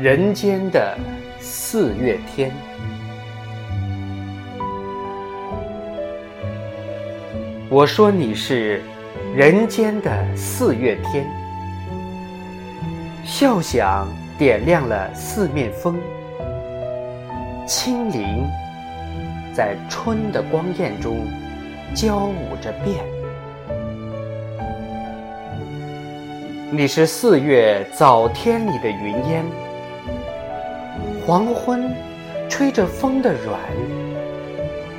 [0.00, 0.96] 人间的
[1.40, 2.52] 四月天，
[7.68, 8.80] 我说你是
[9.34, 11.26] 人间的四月天，
[13.24, 14.06] 笑响
[14.38, 15.98] 点亮了四面风，
[17.66, 18.46] 轻灵
[19.52, 21.26] 在春的光艳中
[21.92, 23.04] 交舞着变。
[26.70, 29.42] 你是四月早天里的云烟。
[31.26, 31.90] 黄昏，
[32.46, 33.58] 吹着风的软，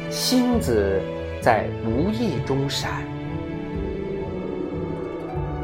[0.09, 0.99] 星子
[1.39, 2.89] 在无意中闪，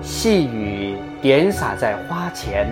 [0.04, 2.68] 细雨点洒在花前，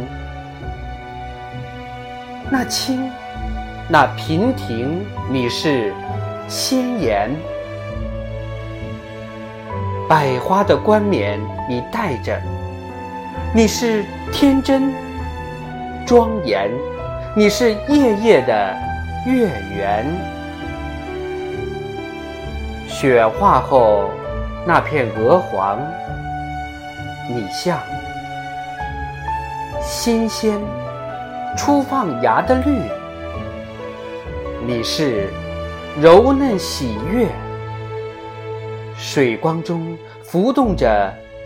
[2.51, 3.09] 那清，
[3.89, 5.91] 那娉婷，你是
[6.47, 7.31] 鲜艳，
[10.07, 12.39] 百花的冠冕你戴着，
[13.55, 14.91] 你是天真
[16.07, 16.71] 庄严。
[17.35, 18.75] 你是夜夜的
[19.27, 20.07] 月圆，
[22.87, 24.09] 雪化后
[24.65, 25.79] 那片鹅黄，
[27.29, 27.79] 你像
[29.83, 30.59] 新鲜
[31.55, 32.75] 初放芽的绿，
[34.65, 35.29] 你是
[36.01, 37.27] 柔嫩喜悦，
[38.97, 41.13] 水光中浮动着